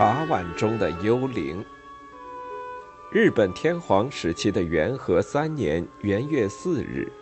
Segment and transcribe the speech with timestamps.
[0.00, 1.62] 茶碗中的幽灵。
[3.12, 7.12] 日本天皇时期的元和三年元月四日，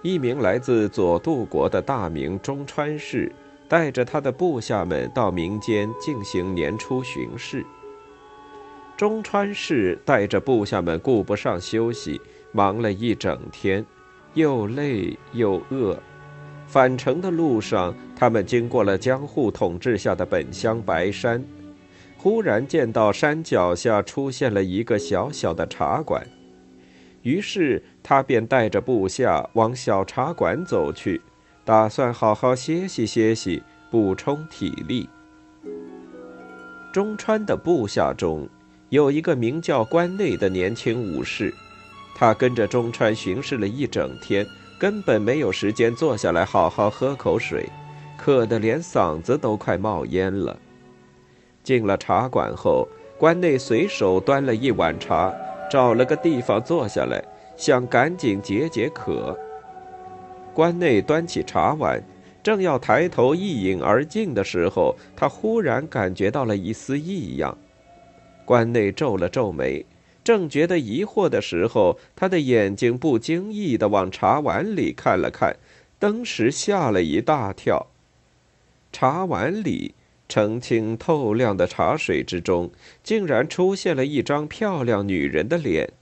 [0.00, 3.32] 一名来自佐渡国的大名中川氏，
[3.68, 7.66] 带着他的部下们到民间进行年初巡视。
[8.96, 12.20] 中川氏带着部下们顾不上休息，
[12.52, 13.84] 忙了一整天，
[14.34, 15.98] 又累又饿。
[16.68, 21.44] 返程的路上，他们经过了江户统治下的本乡白山，
[22.22, 26.22] 忽然见到山脚下出现了一个小小的茶馆，
[27.22, 31.18] 于是他便带着部下往小茶馆走去，
[31.64, 35.08] 打算好好歇息歇息，补充体力。
[36.92, 38.46] 中川的部下中，
[38.90, 41.54] 有一个名叫关内的年轻武士，
[42.14, 44.46] 他跟着中川巡视了一整天。
[44.78, 47.66] 根本没有时间坐下来好好喝口水，
[48.18, 50.58] 渴得连嗓子都快冒烟了。
[51.62, 55.34] 进了茶馆后，关内随手端了一碗茶，
[55.70, 57.22] 找了个地方坐下来，
[57.56, 59.38] 想赶紧解解渴。
[60.52, 62.02] 关内端起茶碗，
[62.42, 67.56] 正要抬头一饮而尽的时候，他忽然感觉到了一丝异样。
[68.44, 69.84] 关内皱了皱眉。
[70.22, 75.56] 正觉得疑惑的时候，他的眼睛不经意地往茶碗里看了看，
[75.98, 77.86] 当时吓了一大跳。
[78.92, 79.94] 茶碗里
[80.30, 82.70] 澄清透亮的茶水之中，
[83.02, 85.92] 竟然出现了一张漂亮女人的脸。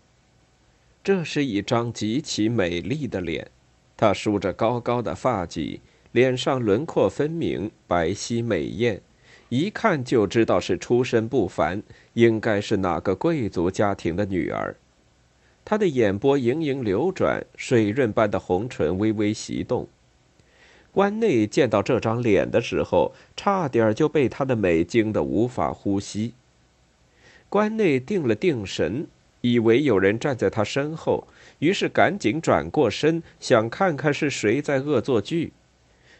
[1.02, 3.50] 这是一张极其美丽的脸，
[3.96, 5.80] 她梳着高高的发髻，
[6.12, 9.00] 脸上轮廓分明，白皙美艳。
[9.48, 14.76] 一看就知道是出身不凡，应该是哪个贵族家庭的女儿。
[15.64, 19.88] 她的眼波盈盈流转，水润般的红唇微微翕动。
[20.92, 26.34] 关内见到这张脸的时候，差点就被她的美惊得无法呼吸。
[27.48, 29.06] 关内定了定神，
[29.40, 31.28] 以为有人站在他身后，
[31.60, 35.52] 于是赶紧转过身，想看看是谁在恶作剧。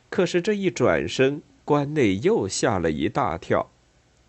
[0.08, 3.68] 可是这一转身，关内又吓了一大跳，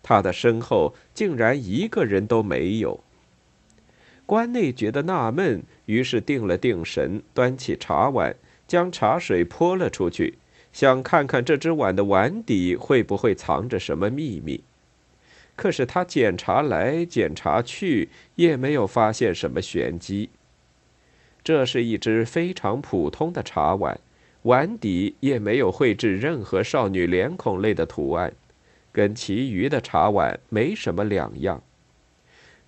[0.02, 3.00] 他的身后竟然一个人都没有。
[4.26, 8.36] 关内觉得纳闷，于是定了定神，端起茶碗，
[8.70, 10.38] 将茶水泼了出去，
[10.72, 14.62] 想看看这只碗的碗底会不会藏着什么秘密。
[15.56, 20.30] 可是他检查来检查去，也没有发现什么玄机。
[21.42, 23.98] 这是一只非常普通的茶碗。
[24.42, 28.32] 碗底也没有绘制任何少女脸孔类的图案，
[28.92, 31.60] 跟其余的茶碗没什么两样。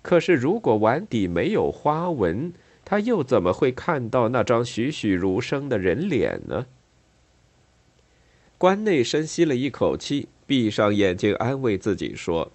[0.01, 2.51] 可是，如果碗底没有花纹，
[2.85, 6.65] 他又怎么会看到那张栩栩如生的人脸呢？
[8.57, 12.51] 关内深吸了一口气，闭上眼睛，安慰自己说：“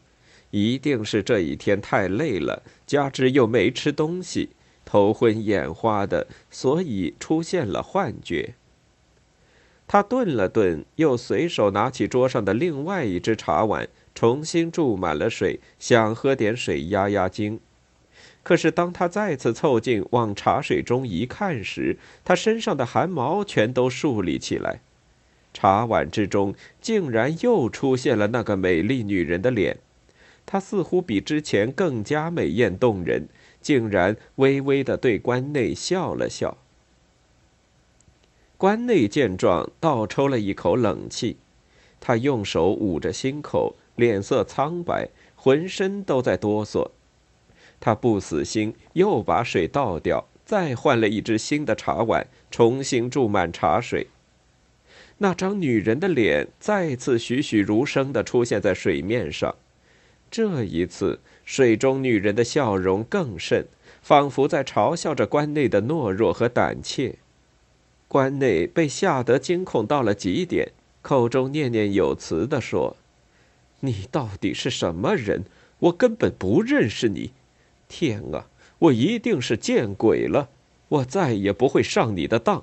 [0.50, 4.50] 一定是这一天太累了，加之又没吃东西，
[4.84, 8.54] 头昏眼花的，所以出现了幻觉。”
[9.86, 17.58] 他顿了顿，又随手拿起桌上的另外一只茶碗，重新注满了水，想喝点水压压惊。
[18.42, 24.80] 可是当他再次凑近往茶水中一看时，他身上的汗毛全都竖立起来。
[25.52, 29.78] 茶碗之中竟然又出现了那个美丽女人的脸，
[30.46, 33.28] 她似乎比之前更加美艳动人，
[33.60, 36.56] 竟然微微的对关内笑了笑。
[38.56, 41.36] 关内见状，倒抽了一口冷气，
[42.00, 46.90] 他用手捂着心口，脸色苍白，浑身都在哆嗦。
[47.80, 54.08] 他不死心，又把水倒掉，再换了一只新的茶碗，重新注满茶水。
[55.18, 59.54] 那张女人的脸再次栩栩如生地出现在水面上，
[60.30, 63.66] 这一次，水中女人的笑容更甚，
[64.02, 67.16] 仿佛在嘲笑着关内的懦弱和胆怯。
[68.06, 70.72] 关内被吓得惊恐到了极点，
[71.02, 72.96] 口中念念有词地说
[73.80, 75.44] ：“你到底是什么人？
[75.80, 77.32] 我根本不认识你！
[77.88, 78.46] 天啊，
[78.78, 80.50] 我一定是见鬼了！
[80.88, 82.62] 我再也不会上你的当！”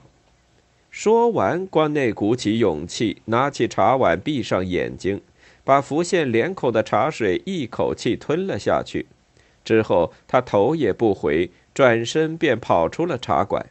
[0.89, 5.22] 说完，关内鼓起勇气，拿起茶碗，闭上眼睛，
[5.66, 9.07] 把浮现脸口的茶水一口气吞了下去。
[9.66, 13.66] 之后，他头也不回，转身便跑出了茶馆。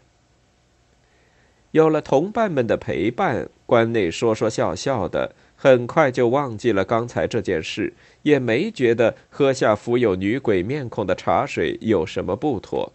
[1.75, 7.93] 有了同伴们的陪伴，关内说说笑笑的，很快就忘记了刚才这件事，
[8.23, 12.93] 也没觉得喝下浮有女鬼面孔的茶水有什么不妥。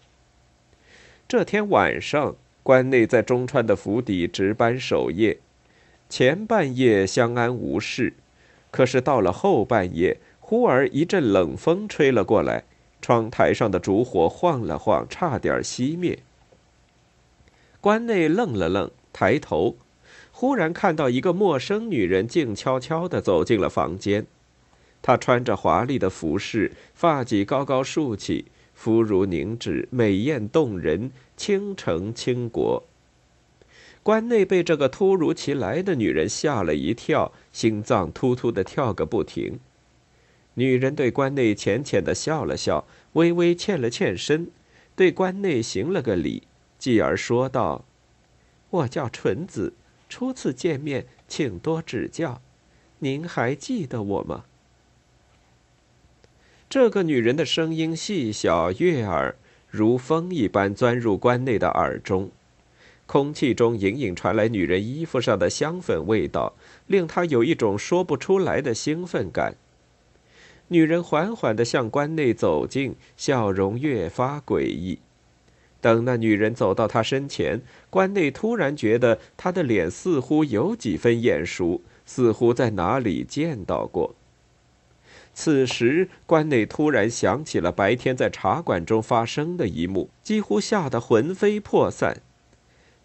[1.28, 5.40] 这天晚上，关内在中川的府邸值班守夜，
[6.08, 8.14] 前半夜相安无事，
[8.72, 12.64] 可是到了后半夜，忽而一阵冷风吹了过来，
[13.02, 16.20] 窗台上的烛火晃了晃，差点熄灭。
[17.82, 19.78] 关内愣了愣，抬头，
[20.32, 24.26] 忽然看到一个陌生女人静悄悄地走进了房间。
[25.02, 32.84] 她穿着华丽的服饰，发髻高高竖起，肤如凝脂，美艳动人，倾城倾国。
[34.04, 39.58] 关内被这个突如其来的女人吓了一跳，心脏突突的跳个不停。
[40.56, 44.50] 女人对关内浅浅的笑了笑，微微欠了欠身，
[44.98, 46.44] 对关内行了个礼，
[46.80, 47.86] 继而说道
[48.72, 49.74] ：“我叫纯子，
[50.08, 52.42] 初次见面，请多指教。
[53.00, 54.46] 您还记得我吗？”
[56.70, 59.36] 这个女人的声音细小悦耳，
[59.70, 62.32] 如风一般钻入关内的耳中，
[63.06, 66.54] 空气中隐隐传来女人衣服上的香粉味道，
[66.88, 69.56] 令他有一种说不出来的兴奋感。
[70.68, 75.00] 女人缓缓地向关内走近，笑容越发诡异。
[75.82, 84.16] 等那女人走到他身前，关内突然觉得他的脸似乎有几分眼熟，似乎在哪里见到过。
[85.34, 92.22] 此时，关内突然想起了白天在茶馆中发生的一幕，几乎吓得魂飞魄散。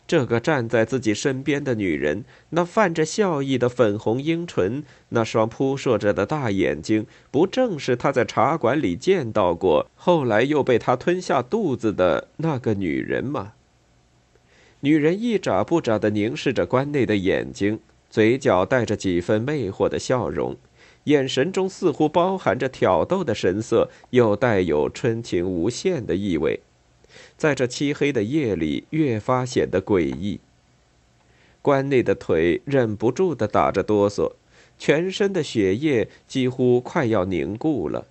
[0.06, 13.52] 这个站在自己身边的女人，那泛着笑意的粉红樱唇，那双扑朔着的大眼睛，不正是他在茶馆里见到过，后来又被他吞下肚子的那个女人吗？
[14.80, 17.80] 女人一眨不眨地凝视着关内的眼睛，
[18.10, 20.54] 嘴角带着几分魅惑的笑容，
[21.04, 26.60] 眼神中似乎包含着挑逗的神色，又带有春情无限的意味。
[27.36, 30.40] 在这漆黑的夜里，越发显得诡异。
[31.60, 34.32] 关内的腿忍不住的打着哆嗦，
[34.78, 38.06] 全身的血液几乎快要凝固了。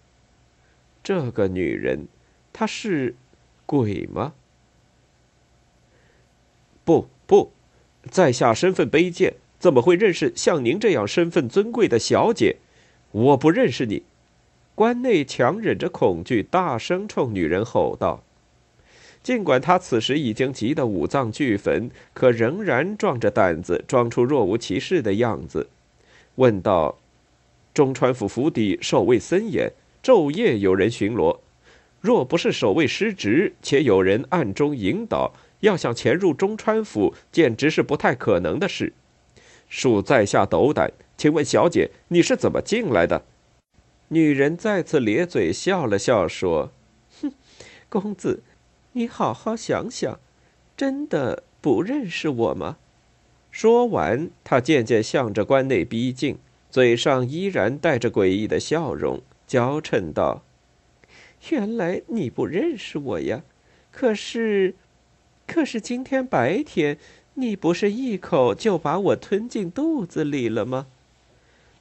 [1.03, 2.07] 这个女人，
[2.51, 3.15] 她是
[3.65, 4.33] 鬼吗？
[6.83, 7.51] 不不，
[8.09, 12.57] 在下身份卑贱，怎么会认识像您这样身份尊贵的小姐？
[13.11, 14.03] 我不认识你！
[14.75, 18.23] 关内强忍着恐惧，大声冲女人吼道。
[19.23, 25.69] 尽管他此时已经急得五脏俱焚，可仍然壮着胆子，装出若无其事的样子，
[26.35, 26.99] 问道
[27.73, 29.71] ：“中川府府邸守卫森严，
[30.03, 31.39] 昼夜有人巡逻。
[32.01, 38.91] 若不是守卫失职，且有人暗中引导，要想潜入中川府，简直是不太可能的事。
[39.71, 43.23] 恕在下斗胆，请问小姐，你是怎么进来的？”
[44.09, 46.73] 女人再次咧嘴笑了笑，说
[47.23, 47.31] ：“哼，
[47.87, 48.43] 公子。”
[48.95, 50.19] 你好好想想，
[50.77, 52.77] 真的不认识我吗？
[53.49, 56.37] 说完，他渐渐向着关内逼近，
[56.69, 60.43] 嘴上依然带着诡异的笑容，娇嗔道
[61.49, 63.41] ：“原来你不认识我呀？
[63.91, 64.75] 可是，
[65.47, 66.99] 可是今天白天，
[67.33, 70.85] 你不是一口就把我吞进肚子里了吗？”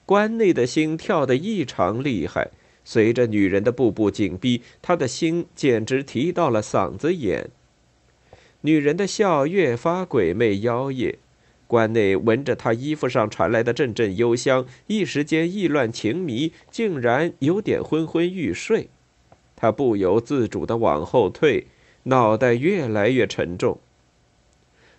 [0.06, 2.50] 关内的心跳得异常厉害。
[2.84, 7.50] 随着女人的步步紧逼，他的心简直提到了嗓子眼。
[8.62, 11.18] 女人的笑越发鬼魅妖冶，
[11.66, 18.88] 关内闻着她衣服上传来的阵阵幽香，一时间意乱情迷，竟然有点昏昏欲睡。
[19.56, 21.66] 他不由自主地往后退，
[22.04, 23.78] 脑袋越来越沉重。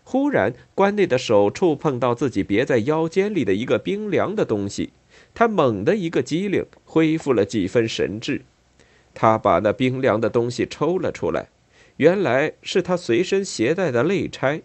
[0.04, 4.92] 忽然，关内的手触碰到自己别在腰间里的一个冰凉的东西。
[5.34, 8.42] 他猛地一个机灵，恢复了几分神智。
[9.14, 11.50] 他把那冰凉的东西抽了出来，
[11.98, 14.62] 原来是他随身携带的肋钗。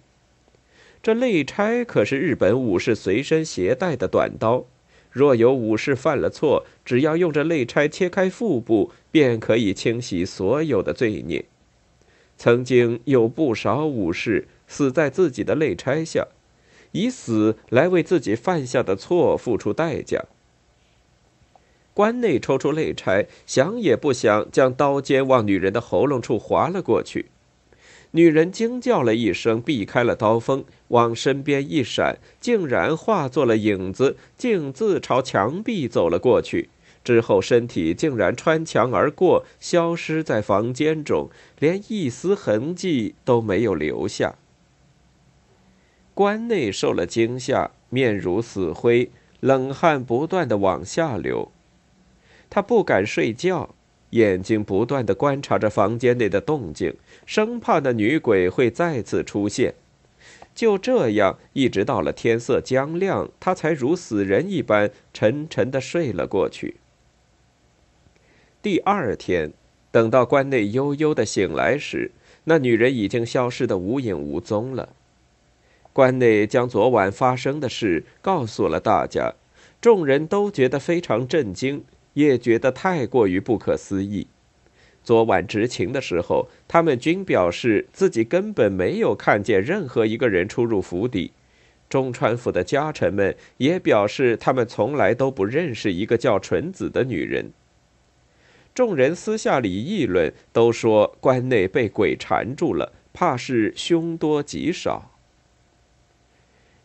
[1.03, 4.65] 这肋钗可是日本武士随身携带的短刀，
[5.11, 11.45] 若有武士犯了错，只要用这肋钗切开腹部，便可以清洗所有的罪孽。
[12.37, 16.27] 曾经有不少武士死在自己的肋钗下，
[16.93, 20.25] 以死来为自己犯下的错付出代价。
[21.99, 27.27] 关内抽出肋钗，想也不想，将刀尖往女人的喉咙处划了过去。
[28.13, 36.69] 女人惊叫了一声，避开了刀锋，往身边一闪，竟然化作了影子，径自朝墙壁走了过去。
[37.03, 41.29] 之后，身体竟然穿墙而过，消失在房间中，
[41.59, 44.37] 连一丝痕迹都没有留下。
[46.15, 51.51] 关内受了惊吓，面如死灰，冷汗不断的往下流。
[52.51, 53.75] 他不敢睡觉，
[54.11, 56.95] 眼睛不断的观察着房间内的动静，
[57.27, 59.75] 生怕那女鬼会再次出现。
[60.55, 66.77] 就这样，一直到了天色将亮，他才如死人一般沉沉的睡了过去。
[68.61, 69.53] 第二天，
[69.93, 72.11] 等到关内悠悠的醒来时，
[72.45, 74.89] 那女人已经消失得无影无踪了。
[75.93, 79.35] 关内将昨晚发生的事告诉了大家，
[79.81, 81.85] 众人都觉得非常震惊，
[82.27, 84.27] 也觉得太过于不可思议。
[85.05, 91.31] 昨晚执勤的时候，他们均表示自己根本没有看见任何一个人出入府邸。
[91.89, 97.53] 中川府的家臣们也表示，他们从来都不认识一个叫纯子的女人。
[98.75, 105.13] 众人私下里议论，都说关内被鬼缠住了，怕是凶多吉少。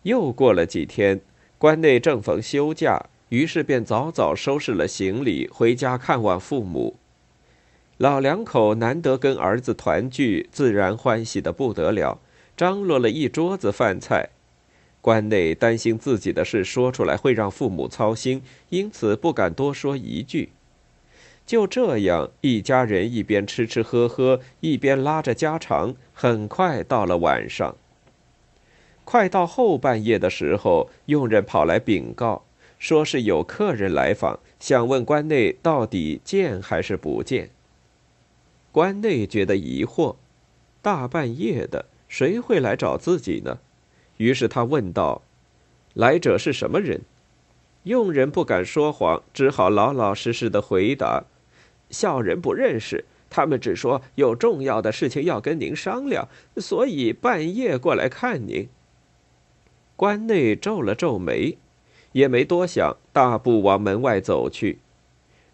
[0.04, 1.22] 又过了几天，
[1.58, 6.98] 关内正逢休假，于是便早早收拾了行李，回家看望父母。
[7.98, 12.20] 老两口难得跟儿子团聚，自然欢喜的不得了，
[12.56, 14.30] 张罗了一桌子饭菜。
[15.02, 20.50] 关内担心自己的事说出来会让父母操心，因此不敢多说一句。
[21.44, 25.96] 就这样，一家人一边吃吃喝喝，一边拉着家常。
[26.14, 27.76] 很快到了晚上，
[29.04, 32.44] 快到后半夜的时候，佣人跑来禀告，
[32.84, 37.50] 说是有客人来访，想问关内到底见还是不见。
[38.74, 40.18] 关内觉得疑惑，
[40.82, 43.60] 大半夜的，谁会来找自己呢？
[44.18, 45.22] 于是他问道
[45.96, 47.00] ：“来者是什么人？”
[47.84, 51.24] 佣人不敢说谎，只好老老实实的回答
[51.90, 58.68] ：“小人不认识，他们只说有重要的事情要跟您商量，所以半夜过来看您。”
[59.96, 61.58] 关内皱了皱眉，
[62.14, 64.80] 也没多想，大步往门外走去。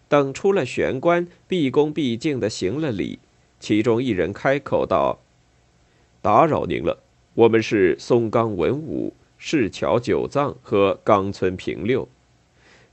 [0.08, 3.20] 等出了玄关，毕恭毕敬的行了礼，
[3.60, 5.20] 其中一人开口道
[6.22, 7.04] ：“打扰您了。”
[7.36, 12.10] 我们是松冈文武、市桥九藏和冈村平六，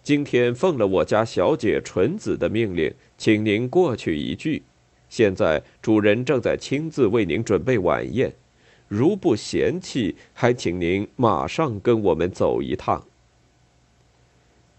[0.04, 4.62] 今天奉了我家小姐纯子的命令，请您过去一聚。
[5.08, 8.32] 现在主人正在亲自为您准备晚宴，
[8.87, 13.02] 如不嫌弃，还请您马上跟我们走一趟。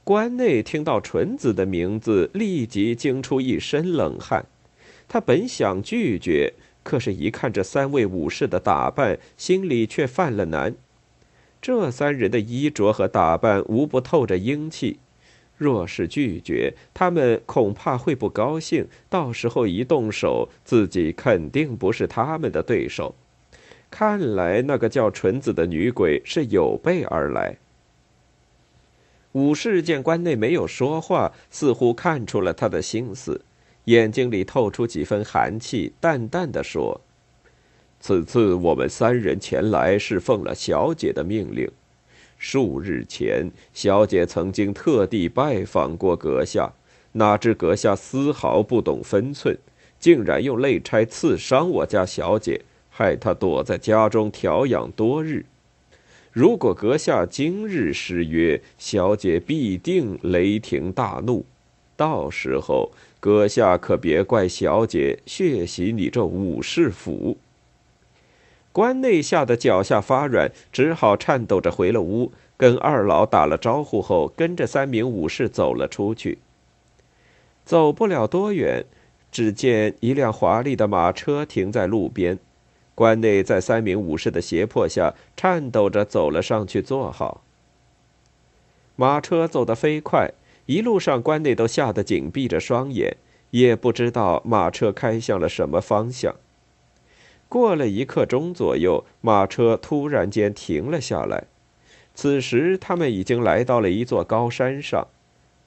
[0.07, 4.45] 关内听到纯子的名字，立即惊出一身冷汗。
[5.05, 6.53] 他本想拒绝。
[6.81, 10.73] 可是，一看这三位武士的打扮，心里却犯了难。
[11.61, 14.99] 这三人的衣着和打扮无不透着英气，
[15.57, 18.87] 若是拒绝，他们恐怕会不高兴。
[19.09, 23.13] 到时候一动手，自己肯定不是他们的对手。
[23.91, 27.57] 看来，那个叫纯子的女鬼是有备而来。
[29.37, 33.39] 武士见关内没有说话，似乎看出了他的心思。
[33.83, 36.99] 眼睛里透出几分寒气，淡淡的说
[38.01, 41.69] ：“此次我们三人前来是奉了小姐的命令。
[42.39, 46.73] 数日前，小姐曾经特地拜访过阁下，
[47.11, 49.55] 哪知阁下丝毫不懂分寸，
[49.99, 55.45] 竟然用肋钗刺伤我家小姐，害她躲在家中调养多日。
[56.37, 61.43] 如果阁下今日失约，小姐必定雷霆大怒，
[61.95, 67.37] 到时候……”阁下可别怪小姐血洗你这武士府。
[68.71, 76.37] 关内吓得脚下发软，只好颤抖着回了屋，跟二老打了招呼后，跟着三名武士走了出去。
[77.65, 78.85] 走不了多远，
[79.31, 82.37] 只见一辆华丽的马车停在路边，
[82.97, 87.43] 关内在三名武士的胁迫下，颤抖着走了上去坐好。
[88.95, 90.31] 马车走得飞快。
[90.65, 93.15] 一路上，关内都吓得紧闭着双眼，
[93.51, 96.33] 也不知道马车开向了什么方向。
[97.47, 101.43] 过了一刻钟左右，马车突然间停了下来。
[102.15, 105.07] 此时，他们已经来到了一座高山上，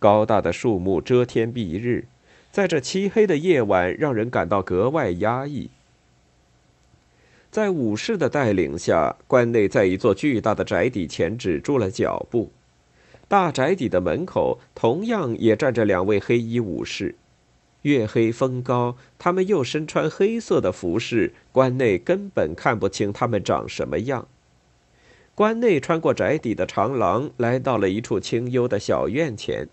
[0.00, 2.06] 高大的树木遮天蔽日，
[2.50, 5.70] 在这漆黑的夜晚，让人感到格外压抑。
[7.50, 12.52] 在武士的带领下，关内在一座巨大的宅邸前止住了脚步。
[13.26, 17.16] 大宅邸的门口同样也站着两位黑衣武士，
[17.82, 24.28] 月黑风高，他们又身穿黑色的服饰，关内根本看不清他们长什么样。
[25.34, 29.68] 关内穿过宅邸的长廊，来到了一处清幽的小院前，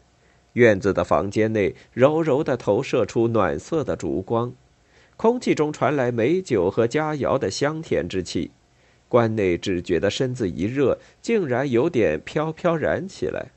[0.53, 4.53] 院子的房间内柔柔地投射出暖色的烛光，
[5.17, 8.51] 空气中传来美酒和佳肴的香甜之气。
[9.09, 13.47] 关内只觉得身子一热，竟然有点飘飘然起来。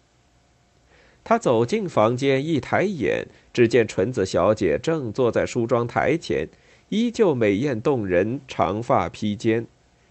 [1.23, 6.49] 他走进房间，一抬眼，只见纯子小姐正坐在梳妆台前，
[6.89, 9.67] 依旧美艳动人，长发披肩，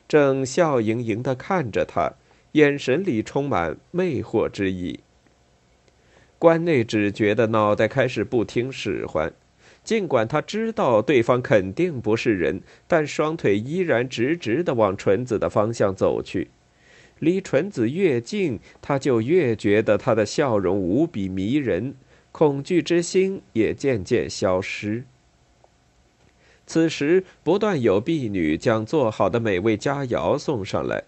[0.08, 2.13] 正笑盈盈地看着他，
[2.51, 5.00] 眼神里充满魅惑之意。
[6.38, 9.34] 关内只觉得脑袋开始不听使唤，
[9.83, 16.50] 尽管他知道对方肯定不是人，但双腿依然直直地往纯子的方向走去。
[17.19, 21.95] 离纯子越近，他就越觉得她的笑容无比迷人，
[22.31, 25.03] 恐惧之心也渐渐消失。
[26.65, 31.03] 此时，不断有婢女将做好的美味佳肴送上来，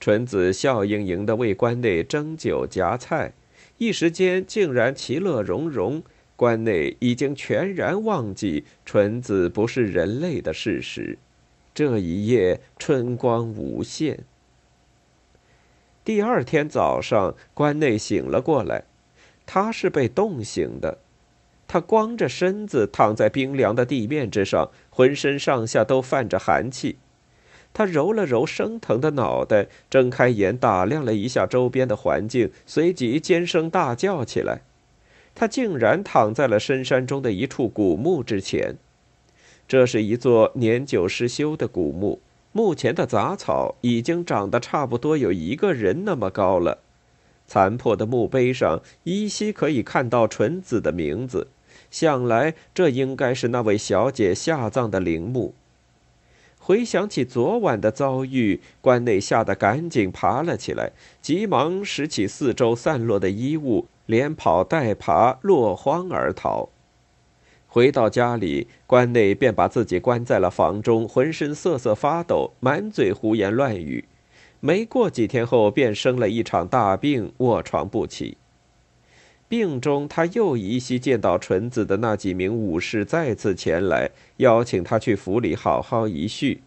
[0.00, 3.32] 纯子笑盈盈地为关内蒸酒夹菜，
[3.78, 6.02] 一时间竟然其乐融融。
[6.36, 11.18] 关内已经全然忘记纯子不是人类的事实。
[11.74, 14.20] 这一夜春光无限。
[16.04, 18.84] 第二天早上，关内醒了过来，
[19.46, 20.98] 他是被冻醒的。
[21.66, 26.96] 他光着身子躺在冰凉的地面之上，浑身上下都泛着寒气。
[27.72, 34.60] 他揉了揉生疼的脑袋，睁开眼打量了一下周边的环境，随即尖声大叫起来。
[35.34, 38.76] 他竟然躺在了深山中的一处古墓之前。
[39.66, 42.20] 这是一座年久失修的古墓，
[42.52, 46.78] 墓前的杂草已经长得差不多有一个人那么高了。
[47.46, 51.48] 残破的墓碑上依稀可以看到纯子的名字。
[51.90, 55.54] 想来这应该是那位小姐下葬的陵墓。
[56.58, 66.68] 回想起昨晚的遭遇，关内吓得赶紧爬了起来，急忙拾起四周散落的衣物，连跑带爬，落荒而逃。
[67.66, 74.04] 回到家里，关内便把自己关在了房中，浑身瑟瑟发抖，满嘴胡言乱语。
[74.60, 78.36] 没过几天后，便生了一场大病，卧床不起。
[79.48, 86.62] 病中，他又依稀见到纯子的那几名武士再次前来，邀请他去府里好好一叙。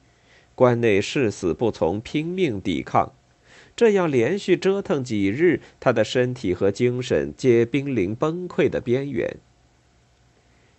[0.54, 3.14] 关内誓死不从，拼命抵抗。
[3.78, 9.38] 这样连续折腾几日，他的身体和精神皆濒临崩溃的边缘。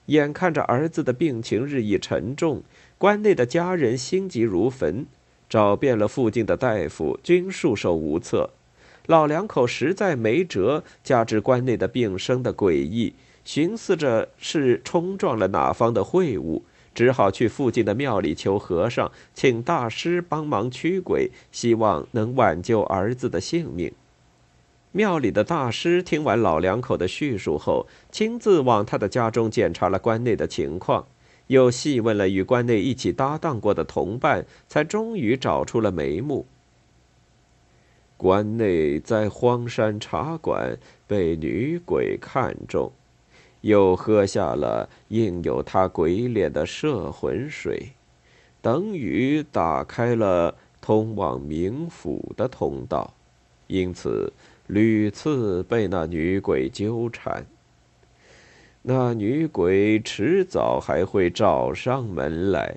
[0.07, 2.65] 眼看着儿子的病情日益沉重，
[2.99, 5.07] 关内的家人心急如焚，
[5.49, 8.51] 找遍了附近的大夫，均束手无策。
[9.07, 16.65] 老两口实在没辙，加之关内的病生的诡异，寻思着是冲撞了哪方的秽物，
[16.99, 23.93] 只好去附近的庙里求和尚，请大师帮忙驱鬼，希望能挽救儿子的性命。
[24.91, 31.07] 庙里的大师听完老两口的叙述后，亲自往他的家中检查了关内的情况，
[31.47, 36.47] 又细问了与关内一起搭档过的同伴，才终于找出了眉目。
[38.17, 42.91] 关内在荒山茶馆被女鬼看中，
[43.69, 47.91] 又喝下了印有他鬼脸的摄魂水，
[48.61, 53.15] 等于打开了通往冥府的通道，
[53.67, 54.33] 因此
[54.67, 57.47] 屡次被那女鬼纠缠。
[58.83, 62.77] 那女鬼迟早还会找上门来，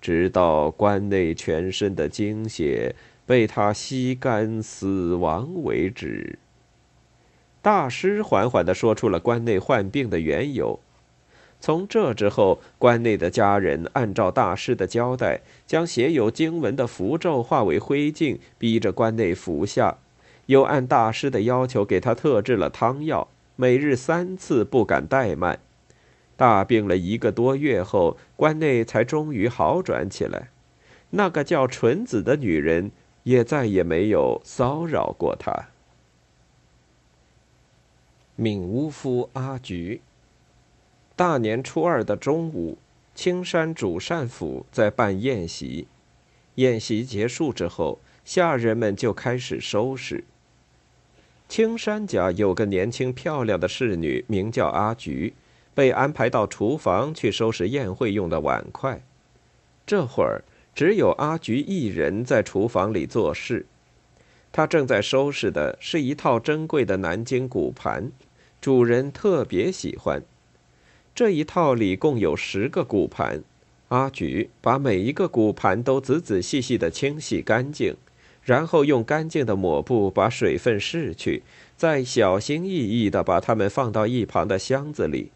[0.00, 2.94] 直到关内全身的精血。
[3.26, 6.38] 被他吸干死亡为止。
[7.64, 10.78] 大师缓缓地说出了关内患病的缘由。
[11.62, 19.96] 从这之后，关内的家人按照大师的交代，将写有经文的符咒化为灰烬，逼着关内服下；
[20.44, 25.58] 又按大师的要求给他特制了汤药，每日三次，不敢怠慢。
[26.36, 30.50] 大病了一个多月后，关内才终于好转起来。
[31.12, 32.90] 那个叫纯子的女人。
[33.22, 35.68] 也再也没有骚扰过他。
[38.36, 40.00] 闵乌夫阿菊。
[41.14, 42.78] 大年初二的中午，
[43.14, 45.86] 青山主善府在办宴席。
[46.56, 50.24] 宴席结束之后，下人们就开始收拾。
[51.48, 55.34] 青山家有个年轻漂亮的侍女，名叫阿菊，
[55.74, 59.00] 被安排到厨房去收拾宴会用的碗筷。
[59.86, 60.42] 这会儿。
[60.74, 63.64] 只有阿菊一人在厨房里做事，
[64.56, 68.12] 他正在收拾的是一套珍贵的南京骨盘，
[68.60, 70.22] 主人特别喜欢。
[71.12, 73.42] 这一套里共有十个骨盘，
[73.88, 77.96] 阿菊把每一个骨盘都仔仔细细的清洗干净，
[78.44, 81.42] 然后用干净的抹布把水分拭去，
[81.76, 85.32] 再小心翼翼地把它们放到一旁的箱子里。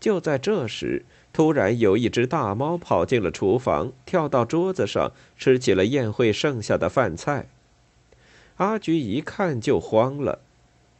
[0.00, 7.48] 就在这时，突然有一只大猫跑进了厨房，跳到桌子上吃起了宴会剩下的饭菜。
[8.56, 10.40] 阿菊一看就慌了。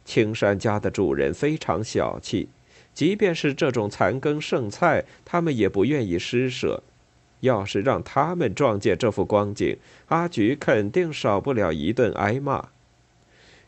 [0.03, 2.49] 青山家的主人非常小气，
[2.93, 6.83] 即便是这种残羹剩菜，他们也不愿意施舍。
[7.41, 12.69] 要是让他们撞见这幅光景，阿菊肯定少不了一顿挨骂。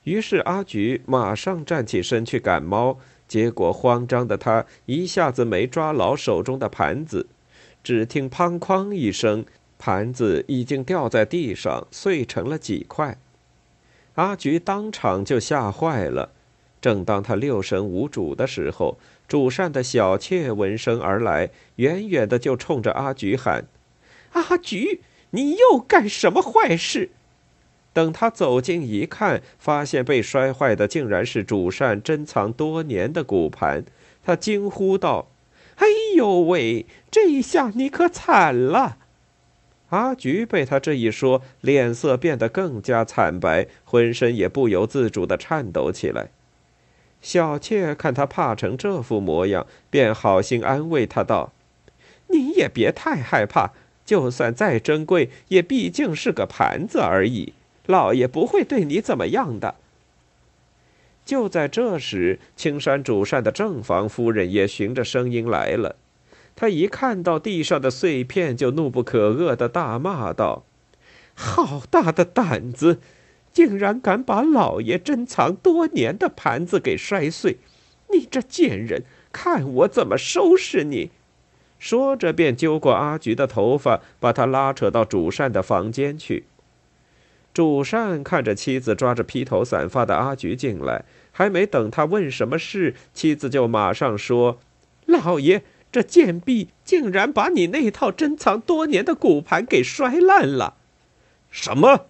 [0.03, 2.97] 于是阿菊马上站起身去赶猫，
[3.27, 7.27] 结果慌张的他一下子没抓牢手中的盘子，
[7.83, 9.45] 只听“砰哐”一声，
[9.77, 13.17] 盘子已经掉在地上，碎成了几块。
[14.17, 16.31] 阿菊当场就吓坏了。
[16.81, 23.65] 正当他六神无主的时候，主膳的小妾闻声而来，远远的就冲着阿菊喊
[24.33, 25.01] ：“阿菊，
[25.31, 27.09] 你又干什么坏事？”
[27.93, 33.83] 等他走近一看，发现被摔坏的竟然是主膳珍藏多年的骨盘。
[34.23, 35.29] 他惊呼道
[35.77, 38.97] ：“哎呦喂，这一下你可惨了！”
[39.89, 46.29] 阿菊被他这一说，脸色变得更加惨白，浑身也不由自主地颤抖起来。
[47.21, 51.53] 小妾看他怕成这副模样，便好心安慰他道
[52.27, 53.71] ：“你也别太害怕，
[54.05, 57.53] 就算再珍贵，也毕竟是个盘子而已。”
[57.87, 59.75] 老爷不会对你怎么样的。
[61.25, 65.95] 就在这时，青山主膳的正房夫人也循着声音来了。
[66.57, 70.65] 他一看到地上的碎片，就怒不可遏的大骂道
[71.35, 72.99] ：“好大的胆子，
[73.53, 77.57] 竟然敢把老爷珍藏多年的盘子给摔碎！
[78.11, 81.11] 你这贱人，看我怎么收拾你！”
[81.77, 86.45] 说着，便揪过阿菊的头发，把她拉扯到主膳的房间去。
[87.53, 94.57] 主膳看着妻子抓着披头散发的阿菊进来，还没等他问什么事，妻子就马上说
[95.05, 100.75] ：“老爷，这贱婢竟然把你那套珍藏多年的骨盘给摔烂了！”
[101.49, 102.07] 什么？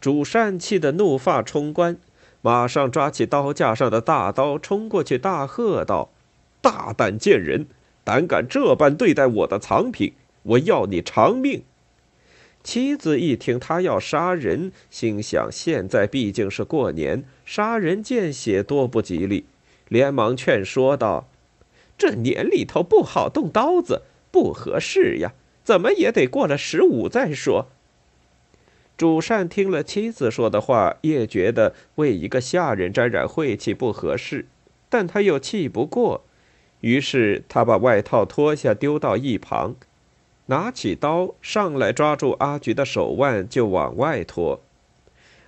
[0.00, 1.96] 主善气得怒发冲冠，
[2.42, 6.10] 马上抓起刀架上的大刀冲过去，大喝道
[6.60, 7.66] ：“大胆贱人，
[8.04, 10.12] 胆敢这般对待我的藏品，
[10.42, 11.64] 我要你偿命！”
[12.62, 19.46] 妻子一听他要杀人，心想现在毕竟是过年，杀人见血多不吉利，
[19.88, 21.28] 连忙劝说道
[21.98, 25.32] ：“这年里头不好动刀子，不合适呀，
[25.64, 27.66] 怎么也得过了十五再说。”
[28.96, 34.46] 主膳听了妻子说的话，也觉得为一个下人沾染晦气不合适，
[34.88, 36.24] 但他又气不过，
[36.80, 39.74] 于是他把外套脱下丢到一旁。
[40.46, 44.60] 拿起刀上来，抓住阿菊的手腕就往外拖。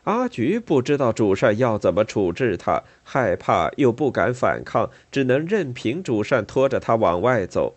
[0.09, 7.75] 阿菊不知道主膳要怎么处置他，害怕又不敢反抗，只能任凭主膳拖着他往外走。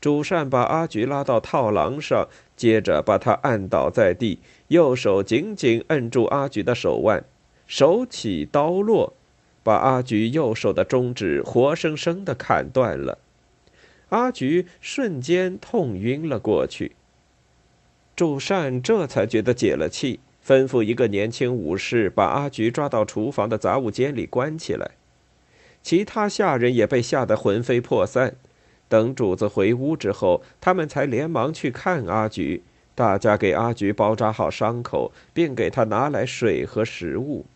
[0.00, 7.22] 主膳把阿菊拉到套廊上，接着把他按倒在地，右手紧紧摁住阿菊的手腕，
[7.66, 9.12] 手起刀落，
[9.62, 13.18] 把阿菊右手的中指活生生的砍断了。
[14.08, 16.92] 阿菊瞬间痛晕了过去。
[18.16, 24.92] 主膳这才觉得解了气，吩咐一个年轻武士把阿菊抓到厨房的杂物间里关起来。
[25.82, 28.34] 其他下人也被吓得魂飞魄散。
[28.88, 32.62] 等主子回屋之后，他们才连忙去看阿菊。
[32.94, 37.46] 大家给阿菊包扎好伤口，并给她拿来水和食物。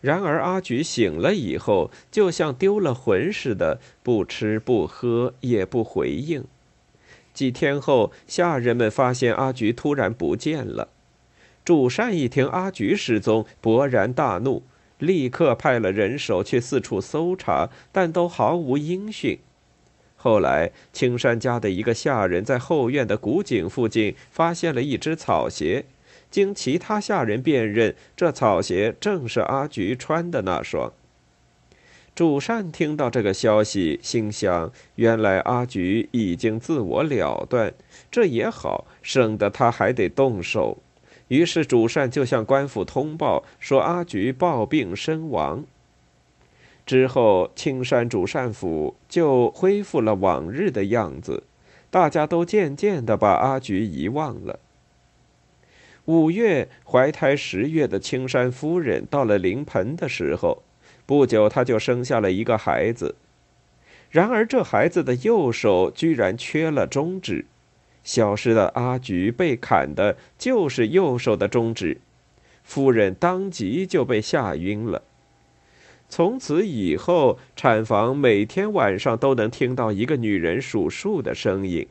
[0.00, 6.44] 然而，阿菊醒了以后，就像丢了魂似的，不吃不喝，也不回应。
[7.34, 10.88] 几天后，下人们发现阿菊突然不见了。
[11.68, 14.62] 主善一听阿菊失踪，勃然大怒，
[14.96, 19.38] 立刻派了人手去四处搜查，但都毫无音讯。
[20.16, 25.84] 后来，青山家的一个下人在后院的古井附近发现了一只草鞋。
[26.30, 30.90] 经其他下人辨认，这草鞋正是阿菊穿的那双。
[32.14, 37.74] 主善听到这个消息，心想：原来阿菊已经自我了断，
[38.10, 40.78] 这也好，省得他还得动手。
[41.28, 45.64] 于是主膳就向官府通报说阿菊暴病身亡。
[46.84, 51.44] 之后，青山主膳府就恢复了往日的样子，
[51.90, 54.58] 大家都渐渐的把阿菊遗忘了。
[56.06, 60.62] 五月怀胎十月的青山夫人到了临盆的时候，
[61.04, 63.14] 不久她就生下了一个孩子。
[64.10, 67.44] 然而这孩子的右手居然缺了中指，
[68.08, 72.00] 消失的阿菊被砍的就是右手的中指，
[72.64, 75.02] 夫人当即就被吓晕了。
[76.08, 81.86] 从此以后，产房每天晚上都能听到一个女人数数的声音，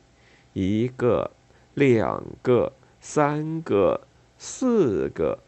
[0.54, 1.30] 一个，
[1.74, 4.00] 两个，三个。
[4.40, 5.38] 四个，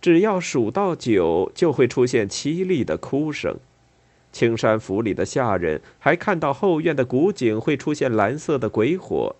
[0.00, 3.56] 只要数到九，就会出现凄厉的哭声。
[4.30, 9.36] 青山府里的下人还看到后院的古井会出现蓝色的鬼火，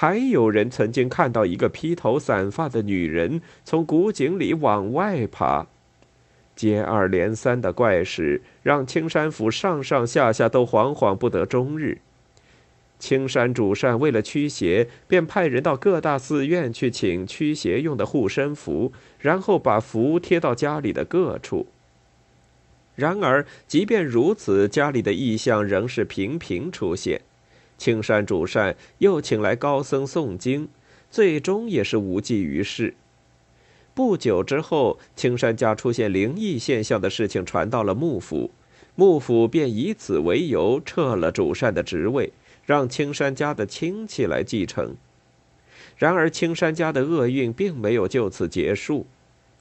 [0.00, 5.66] 还有人曾经看到一个披头散发的女人从古井里往外爬。
[6.54, 11.98] 接二连三的怪事让青山府上上下下都惶惶不得终日。
[13.00, 21.66] 青山主善为了驱邪，便派人到各大寺院去请驱邪用的护身符，然后把符贴到家里的各处。
[22.94, 27.22] 然而，即便如此，家里的异象仍是频频出现。
[27.78, 30.68] 青山主善又请来高僧诵经，
[31.10, 32.92] 最终也是无济于事。
[33.94, 38.50] 不久之后，青山家出现灵异现象的事情传到了幕府，
[38.94, 42.32] 幕府便以此为由撤了主善的职位。
[42.66, 44.94] 让青山家的亲戚来继承。
[45.96, 49.06] 然而，青山家的厄运并没有就此结束。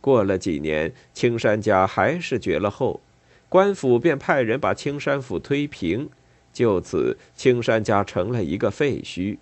[0.02, 3.00] 过了几年，青山家还是绝了后，
[3.48, 6.10] 官府便派人把青山府推平，
[6.58, 9.38] 就此青山家成了一个废墟。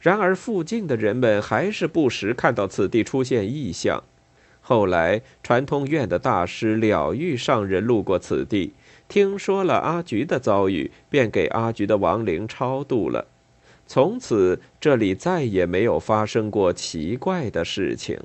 [0.00, 4.02] 然而，附近的人们还是不时看到此地出现异象。
[4.60, 8.72] 后来，传通院的大师了玉上人路过此地。
[9.06, 13.28] 听说了阿菊的遭遇，便给阿菊的亡灵超度了。
[13.86, 18.18] 从此，这里再也没有发生过奇怪的事情。